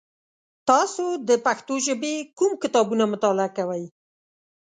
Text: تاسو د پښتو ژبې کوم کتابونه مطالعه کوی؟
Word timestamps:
تاسو 0.69 1.05
د 1.27 1.29
پښتو 1.45 1.75
ژبې 1.85 2.13
کوم 2.37 2.51
کتابونه 2.63 3.03
مطالعه 3.13 3.49
کوی؟ 3.57 3.83